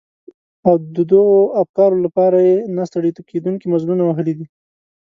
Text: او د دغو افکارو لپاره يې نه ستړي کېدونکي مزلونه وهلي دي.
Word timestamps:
او 0.67 0.73
د 0.95 0.97
دغو 1.11 1.37
افکارو 1.61 1.97
لپاره 2.05 2.37
يې 2.47 2.55
نه 2.75 2.83
ستړي 2.89 3.11
کېدونکي 3.31 3.65
مزلونه 3.73 4.03
وهلي 4.05 4.33
دي. 4.39 4.45